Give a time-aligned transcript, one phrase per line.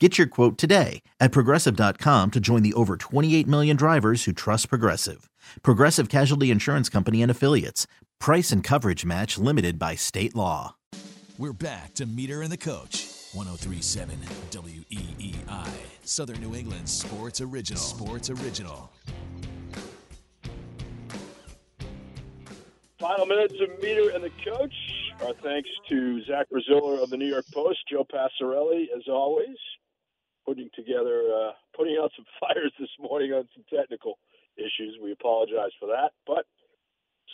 [0.00, 4.68] Get your quote today at progressive.com to join the over 28 million drivers who trust
[4.68, 5.30] Progressive.
[5.62, 7.86] Progressive Casualty Insurance Company and Affiliates.
[8.18, 10.74] Price and coverage match limited by state law.
[11.38, 13.08] We're back to Meter and the Coach.
[13.34, 14.18] 1037
[14.50, 15.68] WEEI.
[16.02, 17.80] Southern New England Sports Original.
[17.80, 18.90] Sports Original.
[22.98, 24.74] Final minutes of Meter and the Coach.
[25.24, 29.56] Our thanks to Zach Braziller of the New York Post, Joe Passarelli, as always
[30.44, 34.18] putting together, uh, putting out some fires this morning on some technical
[34.56, 34.98] issues.
[35.02, 36.46] We apologize for that, but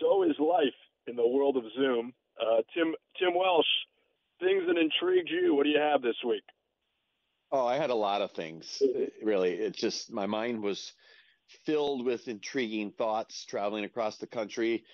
[0.00, 2.12] so is life in the world of Zoom.
[2.40, 3.66] Uh, Tim Tim Welsh,
[4.40, 5.54] things that intrigued you.
[5.54, 6.44] What do you have this week?
[7.50, 8.82] Oh, I had a lot of things.
[9.22, 10.92] Really, it's just my mind was
[11.66, 14.84] filled with intriguing thoughts traveling across the country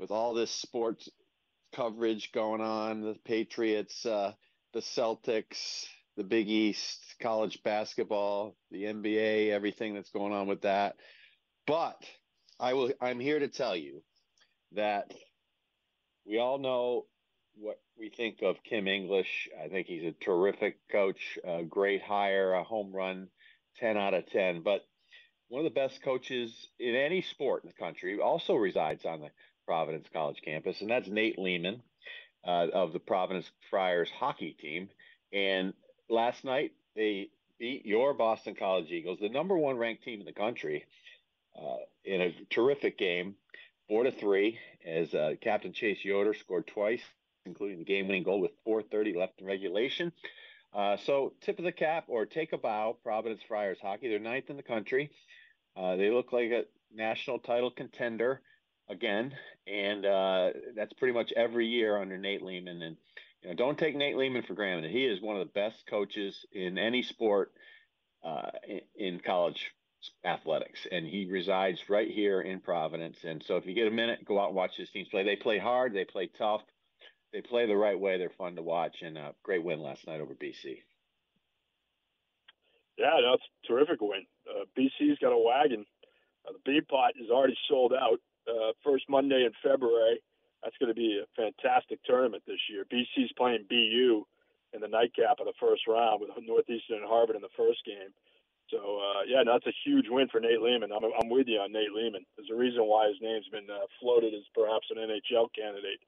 [0.00, 1.08] with all this sports
[1.72, 3.02] coverage going on.
[3.02, 4.32] The Patriots, uh,
[4.72, 5.86] the Celtics,
[6.18, 10.96] the Big East, college basketball, the NBA, everything that's going on with that.
[11.64, 12.02] But
[12.58, 14.02] I will I'm here to tell you
[14.72, 15.14] that
[16.26, 17.06] we all know
[17.54, 19.48] what we think of Kim English.
[19.64, 23.28] I think he's a terrific coach, a great hire, a home run,
[23.78, 24.62] 10 out of 10.
[24.62, 24.82] But
[25.48, 29.30] one of the best coaches in any sport in the country also resides on the
[29.66, 31.80] Providence College campus, and that's Nate Leaman
[32.44, 34.88] uh, of the Providence Friars hockey team.
[35.32, 35.74] And
[36.08, 40.32] last night they beat your Boston College Eagles, the number one ranked team in the
[40.32, 40.84] country,
[41.60, 43.34] uh, in a terrific game,
[43.88, 47.02] four to three, as uh, Captain Chase Yoder scored twice,
[47.46, 50.12] including the game-winning goal with 4:30 left in regulation.
[50.72, 54.08] Uh, so tip of the cap or take a bow, Providence Friars hockey.
[54.08, 55.10] They're ninth in the country.
[55.76, 56.64] Uh, they look like a
[56.94, 58.42] national title contender
[58.88, 59.34] again,
[59.66, 62.82] and uh, that's pretty much every year under Nate Leaman.
[62.82, 62.96] And
[63.42, 64.90] you know, don't take Nate Leaman for granted.
[64.90, 67.52] He is one of the best coaches in any sport
[68.24, 68.50] uh,
[68.96, 69.72] in, college
[70.24, 73.18] athletics, and he resides right here in Providence.
[73.24, 75.24] And so, if you get a minute, go out and watch his teams play.
[75.24, 76.62] They play hard, they play tough,
[77.32, 78.18] they play the right way.
[78.18, 80.78] They're fun to watch, and a great win last night over BC.
[82.98, 84.26] Yeah, that's a terrific win.
[84.48, 85.86] Uh, BC's got a wagon.
[86.46, 88.18] Uh, the Beanpot is already sold out.
[88.48, 90.20] Uh, first Monday in February
[90.68, 92.84] that's going to be a fantastic tournament this year.
[92.92, 94.20] BC's playing BU
[94.76, 98.12] in the nightcap of the first round with Northeastern and Harvard in the first game.
[98.68, 100.92] So uh, yeah, that's a huge win for Nate Leaman.
[100.92, 102.20] I'm, I'm with you on Nate Leaman.
[102.36, 106.04] There's a reason why his name's been uh, floated as perhaps an NHL candidate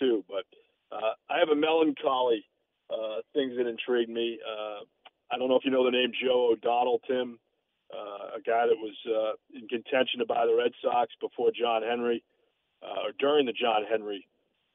[0.00, 0.24] too.
[0.24, 0.48] But
[0.88, 2.48] uh, I have a melancholy
[2.88, 4.40] uh, things that intrigue me.
[4.40, 4.88] Uh,
[5.28, 7.38] I don't know if you know the name Joe O'Donnell, Tim,
[7.92, 11.82] uh, a guy that was uh, in contention to buy the Red Sox before John
[11.84, 12.24] Henry
[12.88, 14.26] uh, during the John Henry,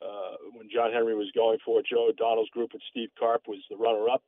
[0.01, 3.59] uh, when John Henry was going for it, Joe O'Donnell's group and Steve Karp was
[3.69, 4.21] the runner-up.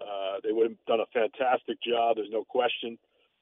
[0.00, 2.16] Uh, they would have done a fantastic job.
[2.16, 2.98] There's no question.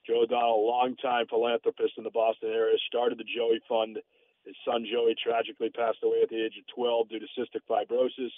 [0.07, 3.99] Joe O'Donnell, longtime philanthropist in the Boston area, started the Joey Fund.
[4.45, 8.33] His son Joey tragically passed away at the age of 12 due to cystic fibrosis.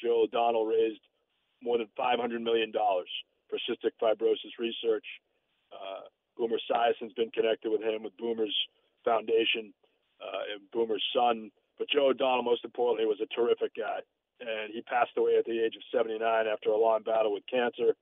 [0.00, 1.00] Joe O'Donnell raised
[1.62, 5.04] more than $500 million for cystic fibrosis research.
[5.70, 8.56] Uh, Boomer Esiason's been connected with him with Boomer's
[9.04, 9.72] foundation
[10.32, 11.50] uh, Boomer's son.
[11.78, 14.00] But Joe O'Donnell, most importantly, was a terrific guy,
[14.40, 17.94] and he passed away at the age of 79 after a long battle with cancer.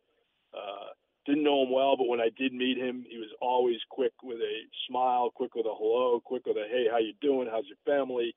[0.54, 0.94] Uh,
[1.26, 4.38] didn't know him well, but when I did meet him, he was always quick with
[4.38, 4.56] a
[4.88, 7.48] smile, quick with a hello, quick with a hey, how you doing?
[7.50, 8.34] How's your family?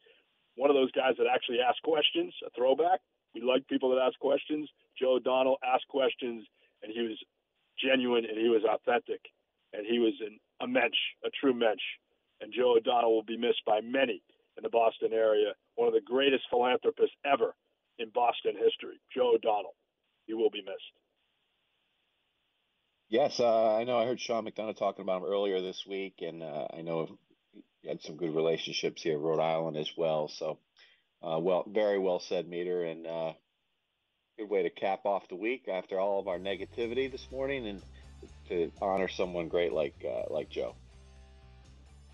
[0.56, 3.00] One of those guys that actually asked questions, a throwback.
[3.34, 4.70] We like people that ask questions.
[5.00, 6.46] Joe O'Donnell asked questions,
[6.84, 7.18] and he was
[7.82, 9.22] genuine and he was authentic,
[9.74, 11.82] and he was an, a mensch, a true mensch
[12.44, 14.22] and Joe O'Donnell will be missed by many
[14.58, 15.54] in the Boston area.
[15.76, 17.56] One of the greatest philanthropists ever
[17.98, 19.76] in Boston history, Joe O'Donnell.
[20.28, 20.94] He will be missed.
[23.10, 23.98] Yes, uh, I know.
[23.98, 27.18] I heard Sean McDonough talking about him earlier this week, and uh, I know
[27.82, 30.28] he had some good relationships here Rhode Island as well.
[30.28, 30.58] So,
[31.22, 33.34] uh, well, very well said, Meter, and uh,
[34.40, 37.82] good way to cap off the week after all of our negativity this morning, and
[38.48, 40.76] to honor someone great like uh, like Joe.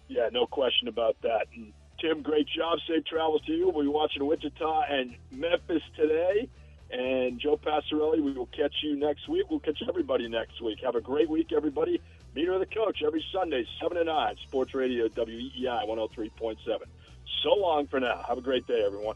[0.09, 1.45] Yeah, no question about that.
[1.55, 1.71] And
[2.01, 2.79] Tim, great job.
[2.87, 3.69] Safe travels to you.
[3.69, 6.49] We'll be watching Wichita and Memphis today.
[6.91, 9.45] And Joe Passarelli, we will catch you next week.
[9.49, 10.79] We'll catch everybody next week.
[10.83, 12.01] Have a great week, everybody.
[12.33, 16.57] Meter of the Coach every Sunday, 7 to 9, Sports Radio, WEEI 103.7.
[17.43, 18.23] So long for now.
[18.27, 19.15] Have a great day, everyone.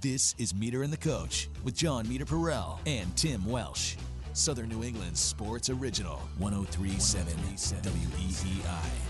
[0.00, 3.96] This is Meter and the Coach with Jon Meterparel and Tim Welsh.
[4.32, 9.09] Southern New England Sports Original, 1037 WEEI.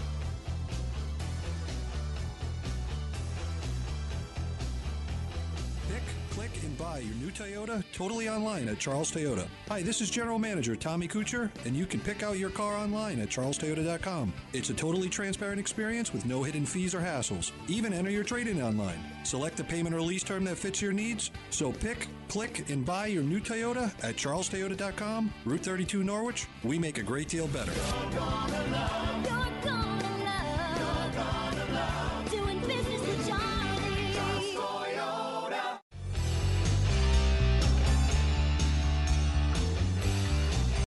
[6.40, 9.46] Click, and buy your new Toyota totally online at Charles Toyota.
[9.68, 13.20] Hi, this is General Manager Tommy Kucher, and you can pick out your car online
[13.20, 14.32] at charlestoyota.com.
[14.54, 17.52] It's a totally transparent experience with no hidden fees or hassles.
[17.68, 18.98] Even enter your trade in online.
[19.22, 21.30] Select the payment or lease term that fits your needs.
[21.50, 26.46] So pick, click, and buy your new Toyota at charlestoyota.com, Route 32 Norwich.
[26.64, 27.72] We make a great deal better.